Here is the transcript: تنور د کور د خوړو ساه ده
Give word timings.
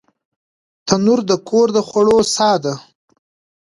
تنور 0.87 1.19
د 1.29 1.31
کور 1.49 1.67
د 1.75 1.77
خوړو 1.87 2.17
ساه 2.35 2.57
ده 2.63 2.73